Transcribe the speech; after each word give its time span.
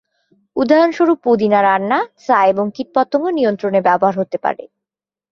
উদাহরণস্বরূপ, 0.55 1.17
পুদিনা 1.23 1.59
রান্না, 1.61 1.97
চা 2.25 2.37
এবং 2.45 2.65
কীটপতঙ্গ 2.75 3.25
নিয়ন্ত্রণে 3.37 3.79
ব্যবহার 3.87 4.15
হতে 4.17 4.37
পারে। 4.37 4.63